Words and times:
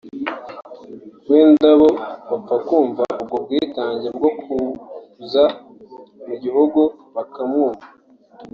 wenda 1.29 1.69
bo 1.79 1.89
bapfa 2.29 2.55
kumva 2.67 3.03
ubwo 3.21 3.37
bwitange 3.45 4.07
bwo 4.17 4.29
kuza 4.41 5.43
mu 6.25 6.33
gihugu 6.43 6.81
bakamwumva 7.15 7.85